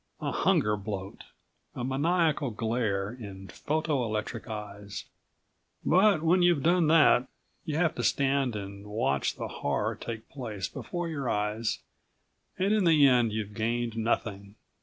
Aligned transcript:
A 0.19 0.31
hunger 0.31 0.75
bloat, 0.75 1.25
a 1.75 1.83
maniacal 1.83 2.49
glare 2.49 3.11
in 3.11 3.49
photo 3.49 4.03
electric 4.03 4.47
eyes. 4.49 5.05
But 5.85 6.23
when 6.23 6.41
you've 6.41 6.63
done 6.63 6.87
that, 6.87 7.27
you 7.65 7.77
have 7.77 7.93
to 7.93 8.03
stand 8.03 8.55
and 8.55 8.87
watch 8.87 9.35
the 9.35 9.47
horror 9.47 9.93
take 9.95 10.27
place 10.27 10.67
before 10.67 11.07
your 11.07 11.29
eyes 11.29 11.83
and 12.57 12.73
in 12.73 12.85
the 12.85 13.05
end 13.07 13.31
you've 13.31 13.53
gained 13.53 13.95
nothing 13.95 14.55